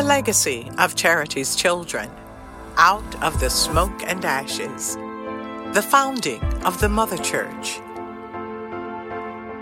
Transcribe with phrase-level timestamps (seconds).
[0.00, 2.10] The legacy of Charity's children.
[2.78, 4.96] Out of the smoke and ashes.
[5.74, 7.80] The founding of the Mother Church.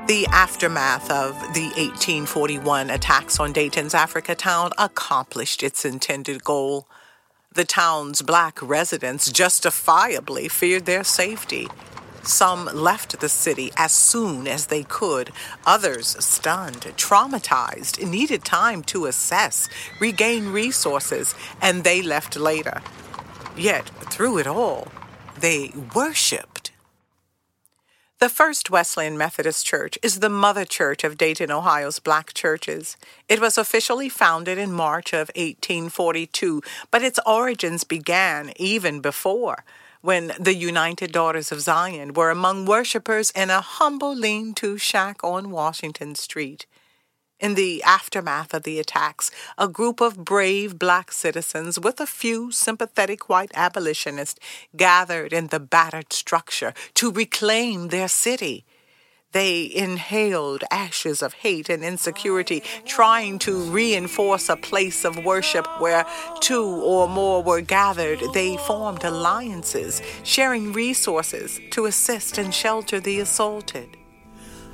[0.06, 6.87] The aftermath of the 1841 attacks on Dayton's Africa town accomplished its intended goal.
[7.52, 11.66] The town's black residents justifiably feared their safety.
[12.28, 15.32] Some left the city as soon as they could.
[15.64, 19.66] Others, stunned, traumatized, needed time to assess,
[19.98, 22.82] regain resources, and they left later.
[23.56, 24.88] Yet, through it all,
[25.41, 26.70] they worshiped.
[28.18, 32.98] The First Wesleyan Methodist Church is the mother church of Dayton, Ohio's black churches.
[33.26, 39.65] It was officially founded in March of 1842, but its origins began even before
[40.01, 45.23] when the United Daughters of Zion were among worshippers in a humble lean to shack
[45.24, 46.66] on Washington Street.
[47.41, 52.51] In the aftermath of the attacks, a group of brave black citizens with a few
[52.51, 54.41] sympathetic white abolitionists
[54.76, 58.65] gathered in the battered structure to reclaim their city.
[59.32, 66.06] They inhaled ashes of hate and insecurity, trying to reinforce a place of worship where
[66.41, 68.20] two or more were gathered.
[68.32, 73.98] They formed alliances, sharing resources to assist and shelter the assaulted.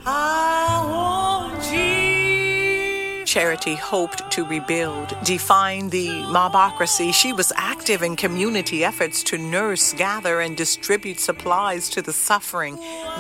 [0.06, 2.03] I want
[3.34, 7.12] Charity hoped to rebuild, define the mobocracy.
[7.12, 12.77] She was active in community efforts to nurse, gather, and distribute supplies to the suffering,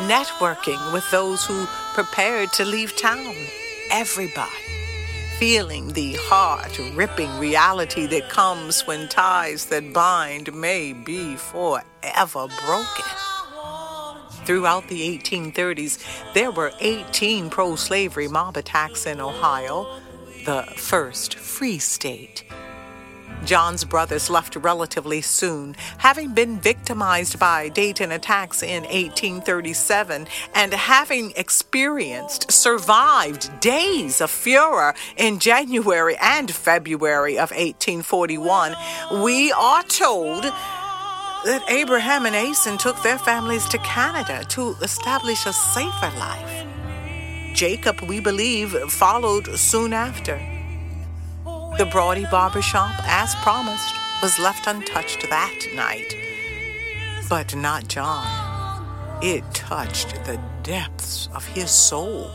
[0.06, 3.34] networking with those who prepared to leave town.
[3.90, 4.52] Everybody
[5.40, 13.04] feeling the heart ripping reality that comes when ties that bind may be forever broken.
[14.44, 15.98] Throughout the 1830s,
[16.34, 20.02] there were 18 pro slavery mob attacks in Ohio,
[20.44, 22.44] the first free state.
[23.44, 31.32] John's brothers left relatively soon, having been victimized by Dayton attacks in 1837 and having
[31.36, 38.74] experienced, survived days of furor in January and February of 1841.
[39.22, 45.52] We are told that Abraham and Asen took their families to Canada to establish a
[45.52, 46.73] safer life.
[47.54, 50.36] Jacob, we believe, followed soon after.
[51.78, 56.16] The Broady barbershop, as promised, was left untouched that night.
[57.28, 58.26] But not John.
[59.22, 62.28] It touched the depths of his soul.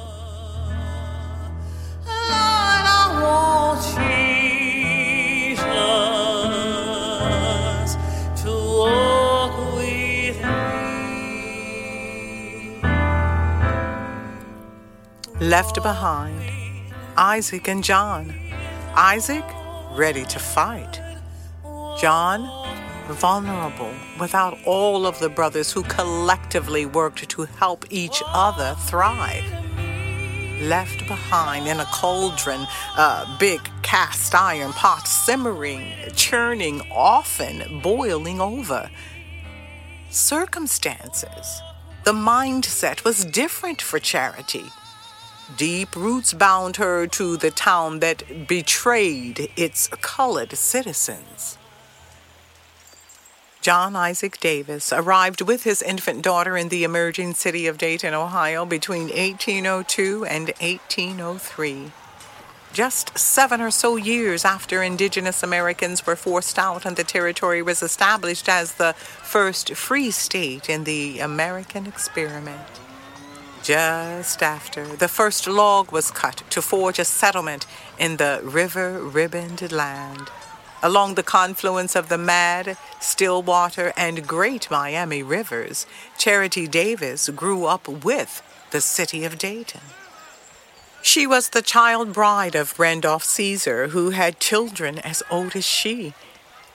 [15.39, 16.51] Left behind
[17.15, 18.33] Isaac and John.
[18.93, 19.45] Isaac,
[19.91, 21.01] ready to fight.
[21.97, 22.41] John,
[23.07, 29.45] vulnerable, without all of the brothers who collectively worked to help each other thrive.
[30.61, 32.67] Left behind in a cauldron,
[32.97, 38.89] a big cast iron pot simmering, churning, often boiling over.
[40.09, 41.61] Circumstances.
[42.03, 44.65] The mindset was different for Charity.
[45.57, 51.57] Deep roots bound her to the town that betrayed its colored citizens.
[53.61, 58.65] John Isaac Davis arrived with his infant daughter in the emerging city of Dayton, Ohio
[58.65, 61.91] between 1802 and 1803.
[62.71, 67.81] Just seven or so years after indigenous Americans were forced out and the territory was
[67.81, 72.79] established as the first free state in the American experiment.
[73.69, 77.67] Just after, the first log was cut to forge a settlement
[77.99, 80.31] in the river ribboned land.
[80.81, 85.85] Along the confluence of the Mad, Stillwater, and Great Miami rivers,
[86.17, 89.81] Charity Davis grew up with the city of Dayton.
[91.03, 96.15] She was the child bride of Randolph Cesar, who had children as old as she.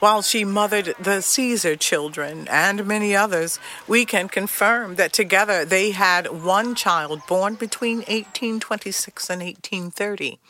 [0.05, 3.59] While she mothered the Cesar children and many others,
[3.89, 10.41] we can confirm that together they had one child born between 1826 and 1830,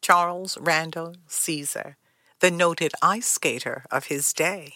[0.00, 1.96] Charles Randall Cesar,
[2.38, 4.74] the noted ice skater of his day.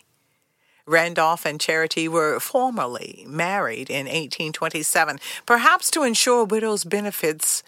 [0.85, 7.63] Randolph and Charity were formally married in 1827, perhaps to ensure widows' benefits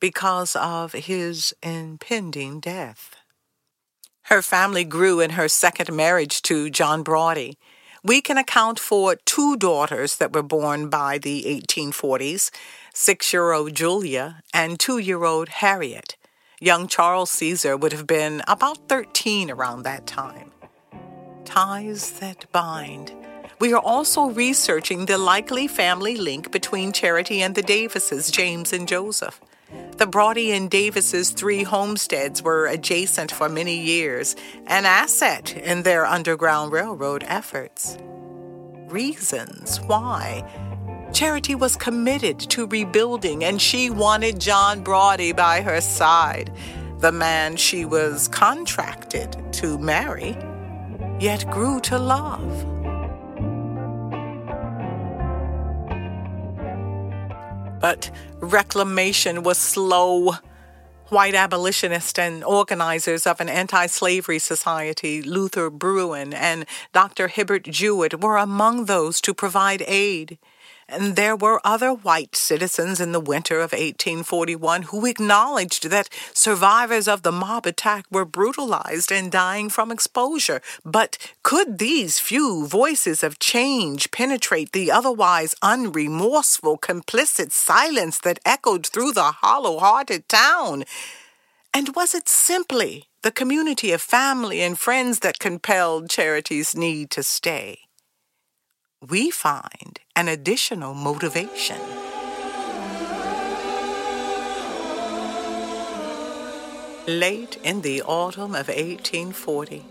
[0.00, 3.17] because of his impending death.
[4.28, 7.56] Her family grew in her second marriage to John Broady.
[8.04, 12.50] We can account for two daughters that were born by the 1840s
[12.92, 16.16] six year old Julia and two year old Harriet.
[16.60, 20.52] Young Charles Cesar would have been about 13 around that time.
[21.46, 23.14] Ties that bind.
[23.58, 28.86] We are also researching the likely family link between Charity and the Davises, James and
[28.86, 29.40] Joseph.
[29.98, 34.36] The Broady and Davises' three homesteads were adjacent for many years,
[34.66, 37.98] an asset in their Underground Railroad efforts.
[38.88, 40.44] Reasons why
[41.12, 46.52] Charity was committed to rebuilding, and she wanted John Broady by her side,
[46.98, 50.36] the man she was contracted to marry,
[51.18, 52.77] yet grew to love.
[57.80, 58.10] But
[58.40, 60.34] reclamation was slow.
[61.08, 67.28] White abolitionists and organizers of an anti slavery society, Luther Bruen and Dr.
[67.28, 70.36] Hibbert Jewett, were among those to provide aid
[70.88, 77.06] and there were other white citizens in the winter of 1841 who acknowledged that survivors
[77.06, 80.62] of the mob attack were brutalized and dying from exposure.
[80.84, 88.86] But could these few voices of change penetrate the otherwise unremorseful, complicit silence that echoed
[88.86, 90.84] through the hollow hearted town?
[91.74, 97.22] And was it simply the community of family and friends that compelled Charity's need to
[97.22, 97.88] stay?
[99.06, 101.78] we find an additional motivation.
[107.06, 109.84] Late in the autumn of 1840,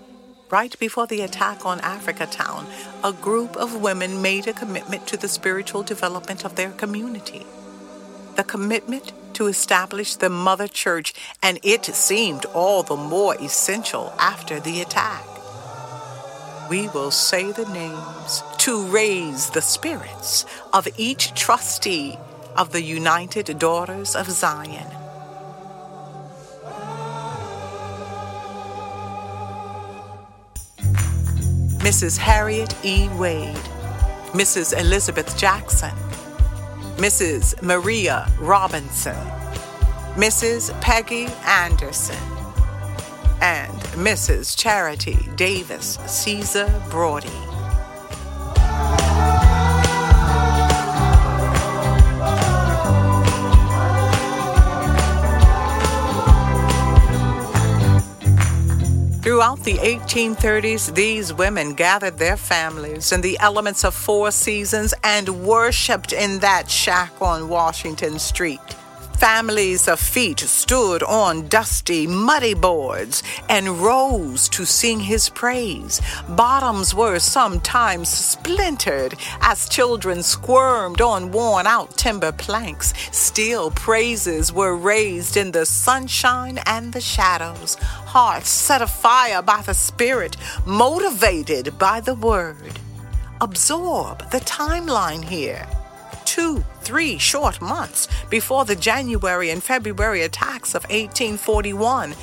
[0.50, 2.66] right before the attack on Africatown,
[3.06, 7.46] a group of women made a commitment to the spiritual development of their community.
[8.36, 14.60] The commitment to establish the Mother Church, and it seemed all the more essential after
[14.60, 15.24] the attack
[16.70, 22.20] we will say the names to raise the spirits of each trustee
[22.58, 24.86] of the United Daughters of Zion.
[31.80, 32.18] Mrs.
[32.18, 33.08] Harriet E.
[33.18, 33.56] Wade,
[34.34, 34.78] Mrs.
[34.78, 35.96] Elizabeth Jackson,
[36.98, 37.62] Mrs.
[37.62, 39.16] Maria Robinson,
[40.16, 40.78] Mrs.
[40.82, 42.22] Peggy Anderson,
[43.40, 44.58] and Mrs.
[44.58, 47.47] Charity Davis Cesar Broady.
[59.38, 65.44] Throughout the 1830s, these women gathered their families and the elements of four seasons and
[65.44, 68.60] worshiped in that shack on Washington Street.
[69.18, 76.00] Families of feet stood on dusty, muddy boards and rose to sing his praise.
[76.30, 82.94] Bottoms were sometimes splintered as children squirmed on worn out timber planks.
[83.12, 87.74] Still, praises were raised in the sunshine and the shadows.
[87.82, 92.80] Hearts set afire by the Spirit, motivated by the Word.
[93.42, 95.68] Absorb the timeline here
[96.38, 102.14] two, three short months before the January and February attacks of 1841.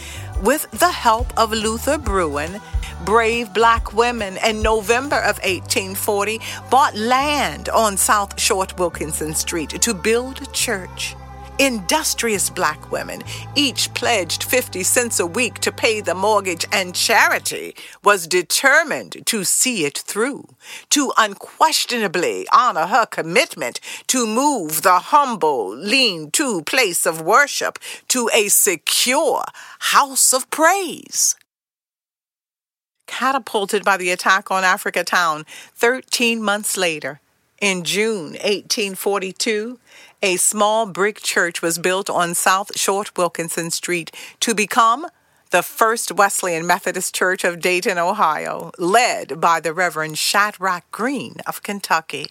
[0.40, 2.60] With the help of Luther Bruen,
[3.04, 9.92] brave black women in November of 1840 bought land on South Short Wilkinson Street to
[9.92, 11.16] build a church.
[11.60, 13.22] Industrious black women,
[13.54, 19.44] each pledged 50 cents a week to pay the mortgage, and Charity was determined to
[19.44, 20.48] see it through,
[20.90, 28.28] to unquestionably honor her commitment to move the humble, lean to place of worship to
[28.34, 29.44] a secure
[29.78, 31.36] house of praise
[33.06, 35.46] catapulted by the attack on Africatown
[35.76, 37.20] 13 months later.
[37.60, 39.78] In June 1842,
[40.24, 45.06] a small brick church was built on South Short Wilkinson Street to become
[45.50, 51.62] the First Wesleyan Methodist Church of Dayton, Ohio, led by the Reverend Shadrach Green of
[51.62, 52.28] Kentucky.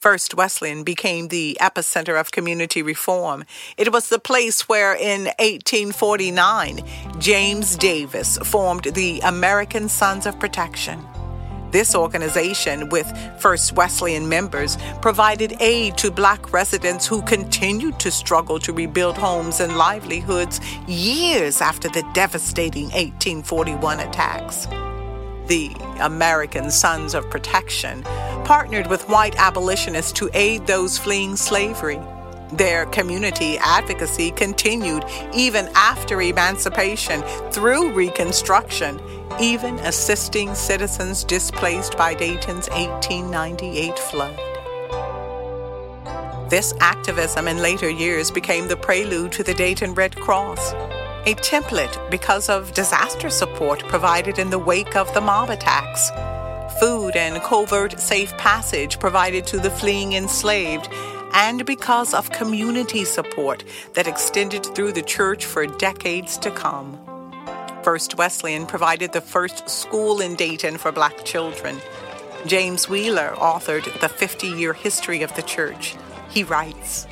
[0.00, 3.44] First Wesleyan became the epicenter of community reform.
[3.76, 6.80] It was the place where, in 1849,
[7.18, 11.04] James Davis formed the American Sons of Protection.
[11.70, 13.06] This organization, with
[13.38, 19.60] First Wesleyan members, provided aid to black residents who continued to struggle to rebuild homes
[19.60, 24.66] and livelihoods years after the devastating 1841 attacks.
[25.46, 28.02] The American Sons of Protection
[28.44, 32.00] partnered with white abolitionists to aid those fleeing slavery.
[32.52, 39.00] Their community advocacy continued even after emancipation through Reconstruction
[39.40, 44.36] even assisting citizens displaced by Dayton's 1898 flood.
[46.50, 50.72] This activism in later years became the prelude to the Dayton Red Cross.
[51.26, 56.10] a template because of disaster support provided in the wake of the mob attacks,
[56.80, 60.88] food and covert safe passage provided to the fleeing enslaved,
[61.34, 66.98] and because of community support that extended through the church for decades to come.
[67.82, 71.78] First Wesleyan provided the first school in Dayton for black children.
[72.46, 75.96] James Wheeler authored the 50 year history of the church.
[76.28, 77.06] He writes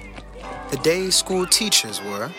[0.71, 2.31] The day school teachers were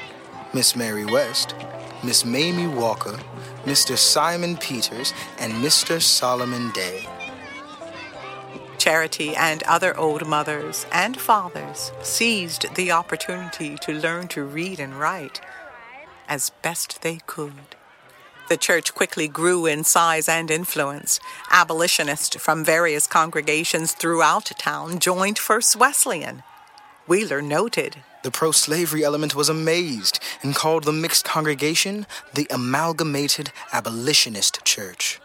[0.54, 1.56] Miss Mary West,
[2.04, 3.18] Miss Mamie Walker,
[3.66, 3.98] Mr.
[3.98, 6.02] Simon Peters, and Mr.
[6.02, 7.08] Solomon Day.
[8.88, 14.98] Charity and other old mothers and fathers seized the opportunity to learn to read and
[14.98, 15.42] write
[16.30, 17.76] as best they could.
[18.48, 21.20] The church quickly grew in size and influence.
[21.52, 26.44] Abolitionists from various congregations throughout town joined First Wesleyan.
[27.08, 33.52] Wheeler noted The pro slavery element was amazed and called the mixed congregation the Amalgamated
[33.74, 35.20] Abolitionist Church.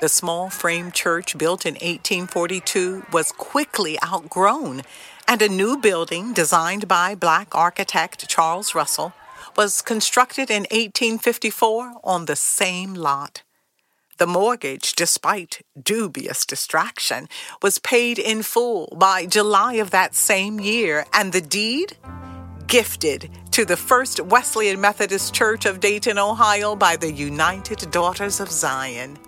[0.00, 4.82] The small frame church built in 1842 was quickly outgrown,
[5.26, 9.12] and a new building designed by black architect Charles Russell
[9.56, 13.42] was constructed in 1854 on the same lot.
[14.18, 17.28] The mortgage, despite dubious distraction,
[17.62, 21.96] was paid in full by July of that same year, and the deed
[22.66, 28.50] gifted to the First Wesleyan Methodist Church of Dayton, Ohio by the United Daughters of
[28.50, 29.18] Zion.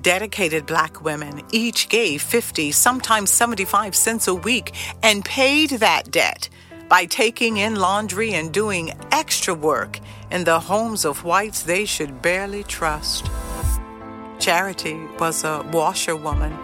[0.00, 6.48] Dedicated black women each gave 50, sometimes 75 cents a week and paid that debt
[6.88, 12.22] by taking in laundry and doing extra work in the homes of whites they should
[12.22, 13.30] barely trust.
[14.38, 16.54] Charity was a washerwoman.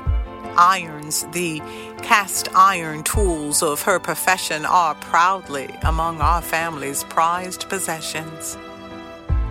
[0.56, 1.61] Irons, the
[2.02, 8.56] cast iron tools of her profession, are proudly among our family's prized possessions.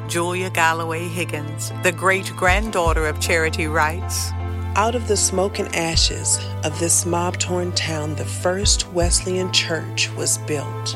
[0.08, 4.32] Julia Galloway Higgins, the great granddaughter of Charity, writes
[4.78, 10.10] out of the smoke and ashes of this mob torn town, the first Wesleyan church
[10.12, 10.96] was built.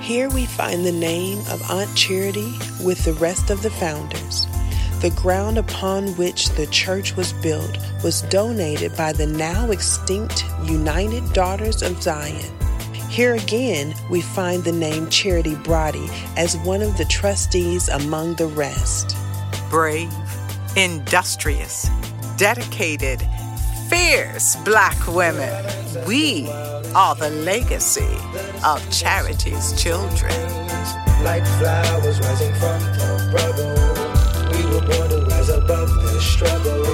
[0.00, 4.46] Here we find the name of Aunt Charity with the rest of the founders.
[5.00, 11.32] The ground upon which the church was built was donated by the now extinct United
[11.32, 12.52] Daughters of Zion.
[13.08, 18.46] Here again, we find the name Charity Broady as one of the trustees among the
[18.46, 19.16] rest.
[19.70, 20.12] Brave,
[20.76, 21.88] industrious,
[22.36, 23.26] dedicated,
[23.88, 25.50] fierce black women.
[26.06, 26.48] We
[26.94, 28.16] are the legacy
[28.64, 30.32] of Charity's children.
[31.24, 36.84] Like flowers rising from the rubble, we were born to rise above the struggle.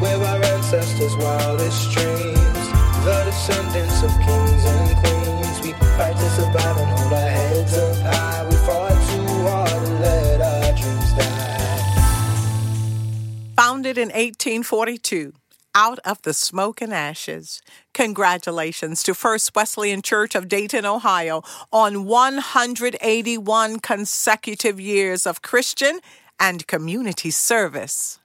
[0.00, 2.34] Where our ancestors' wildest dreams,
[3.04, 5.21] the descendants of kings and queens,
[13.92, 15.34] Founded in 1842,
[15.74, 17.60] out of the smoke and ashes.
[17.92, 26.00] Congratulations to First Wesleyan Church of Dayton, Ohio, on 181 consecutive years of Christian
[26.40, 28.18] and community service.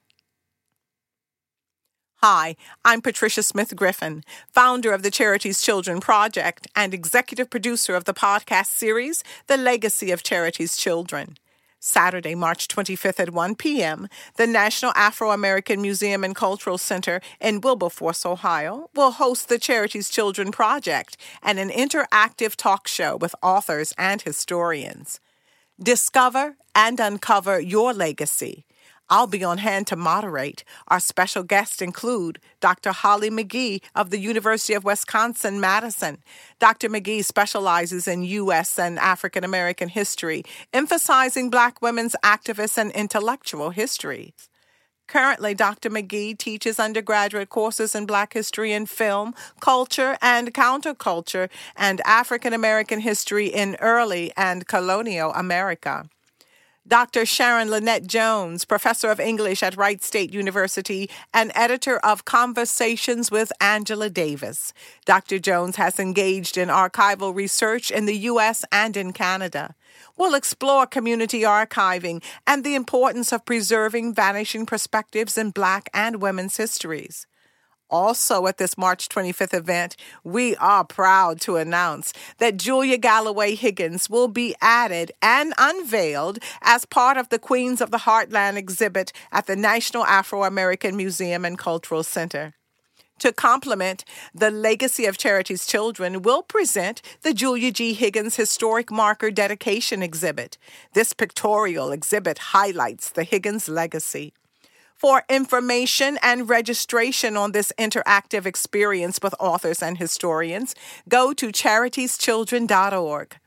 [2.23, 2.55] Hi,
[2.85, 8.13] I'm Patricia Smith Griffin, founder of the Charity's Children Project and executive producer of the
[8.13, 11.35] podcast series, The Legacy of Charity's Children.
[11.79, 17.61] Saturday, March 25th at 1 p.m., the National Afro American Museum and Cultural Center in
[17.61, 23.93] Wilberforce, Ohio, will host the Charity's Children Project and an interactive talk show with authors
[23.97, 25.19] and historians.
[25.81, 28.66] Discover and uncover your legacy.
[29.09, 30.63] I'll be on hand to moderate.
[30.89, 32.91] Our special guests include Dr.
[32.91, 36.17] Holly McGee of the University of Wisconsin Madison.
[36.59, 36.89] Dr.
[36.89, 38.77] McGee specializes in U.S.
[38.77, 44.49] and African American history, emphasizing Black women's activist and intellectual histories.
[45.07, 45.89] Currently, Dr.
[45.89, 52.99] McGee teaches undergraduate courses in Black history and film, culture and counterculture, and African American
[52.99, 56.09] history in early and colonial America.
[56.87, 57.25] Dr.
[57.25, 63.51] Sharon Lynette Jones, professor of English at Wright State University and editor of Conversations with
[63.59, 64.71] Angela Davis.
[65.03, 65.37] Dr.
[65.37, 68.63] Jones has engaged in archival research in the U.S.
[68.71, 69.75] and in Canada.
[70.15, 76.55] We'll explore community archiving and the importance of preserving vanishing perspectives in Black and women's
[76.55, 77.27] histories.
[77.89, 84.09] Also, at this March 25th event, we are proud to announce that Julia Galloway Higgins
[84.09, 89.47] will be added and unveiled as part of the Queens of the Heartland exhibit at
[89.47, 92.53] the National Afro American Museum and Cultural Center.
[93.19, 94.03] To complement
[94.35, 97.93] the legacy of Charity's children, we'll present the Julia G.
[97.93, 100.57] Higgins Historic Marker Dedication Exhibit.
[100.93, 104.33] This pictorial exhibit highlights the Higgins legacy.
[104.97, 110.73] For information and registration on this interactive experience with authors and historians,
[111.07, 113.37] go to charitieschildren.org.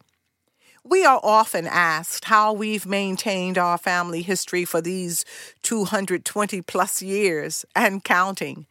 [0.85, 5.25] We are often asked how we've maintained our family history for these
[5.63, 8.67] 220 plus years and counting.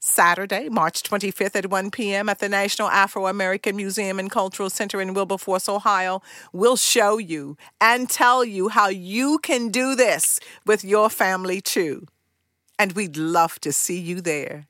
[0.00, 2.28] Saturday, March 25th at 1 p.m.
[2.28, 7.56] at the National Afro American Museum and Cultural Center in Wilberforce, Ohio, we'll show you
[7.80, 12.04] and tell you how you can do this with your family too.
[12.78, 14.66] And we'd love to see you there.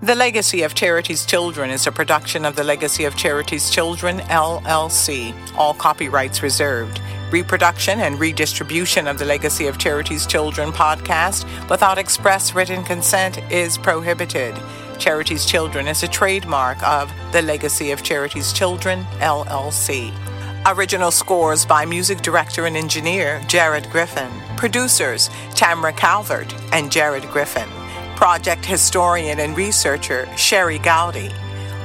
[0.00, 5.34] The Legacy of Charity's Children is a production of the Legacy of Charity's Children, LLC.
[5.56, 7.00] All copyrights reserved.
[7.30, 13.78] Reproduction and redistribution of the Legacy of Charity's Children podcast without express written consent is
[13.78, 14.54] prohibited.
[14.98, 20.12] Charity's Children is a trademark of the Legacy of Charity's Children, LLC.
[20.66, 24.30] Original scores by music director and engineer Jared Griffin.
[24.56, 27.68] Producers Tamara Calvert and Jared Griffin
[28.14, 31.34] project historian and researcher Sherri Goudy,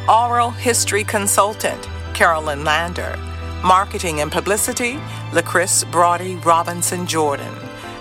[0.07, 3.17] oral history consultant Carolyn Lander,
[3.63, 4.99] marketing and publicity
[5.31, 7.55] LaChris Broady Robinson Jordan.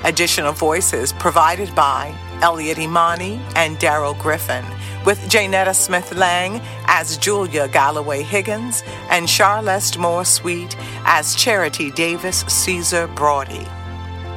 [0.04, 4.64] Additional voices provided by Elliot Imani and Darryl Griffin,
[5.04, 12.44] with Jaynetta Smith Lang as Julia Galloway Higgins and Charlest Moore Sweet as Charity Davis
[12.48, 13.66] Cesar Broady.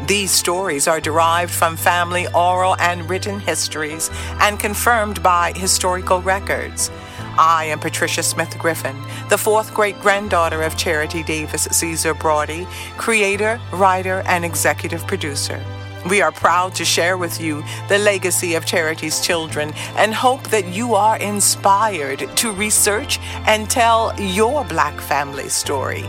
[0.08, 6.89] These stories are derived from family oral and written histories and confirmed by historical records.
[7.38, 8.96] I am Patricia Smith Griffin,
[9.29, 15.64] the fourth great granddaughter of Charity Davis Cesar Broady, creator, writer, and executive producer.
[16.07, 20.68] We are proud to share with you the legacy of Charity's children and hope that
[20.68, 26.05] you are inspired to research and tell your Black family story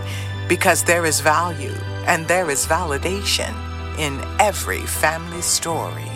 [0.49, 1.75] because there is value
[2.07, 3.53] and there is validation
[3.99, 6.10] in every family story.